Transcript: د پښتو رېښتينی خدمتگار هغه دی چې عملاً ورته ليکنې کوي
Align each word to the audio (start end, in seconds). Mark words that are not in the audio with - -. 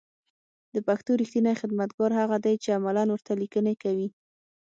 د 0.73 0.75
پښتو 0.87 1.11
رېښتينی 1.21 1.53
خدمتگار 1.61 2.11
هغه 2.21 2.37
دی 2.45 2.55
چې 2.63 2.75
عملاً 2.77 3.03
ورته 3.09 3.31
ليکنې 3.41 3.73
کوي 3.83 4.07